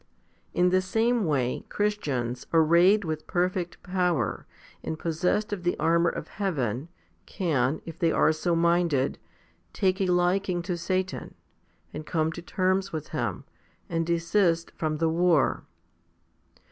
[0.51, 4.47] In the same way, Christians, arrayed with perfect power,
[4.81, 6.89] and possessed of the armour of heaven,
[7.27, 9.19] can, if they are so minded,
[9.73, 11.35] take a liking to Satan,
[11.93, 13.43] and come to terms with him,
[13.89, 15.65] and desist from the war.